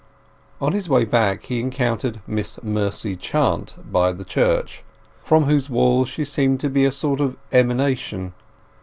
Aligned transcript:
On 0.59 0.73
his 0.73 0.89
way 0.89 1.05
back 1.05 1.43
he 1.43 1.59
encountered 1.59 2.21
Miss 2.25 2.57
Mercy 2.63 3.15
Chant 3.15 3.75
by 3.91 4.11
the 4.11 4.25
church, 4.25 4.83
from 5.23 5.43
whose 5.43 5.69
walls 5.69 6.09
she 6.09 6.25
seemed 6.25 6.59
to 6.61 6.71
be 6.71 6.85
a 6.85 6.91
sort 6.91 7.19
of 7.19 7.37
emanation. 7.51 8.33